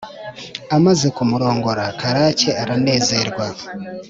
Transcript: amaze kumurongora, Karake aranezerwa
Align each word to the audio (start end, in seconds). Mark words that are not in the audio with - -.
amaze 0.75 1.07
kumurongora, 1.15 1.83
Karake 1.99 2.49
aranezerwa 2.61 3.45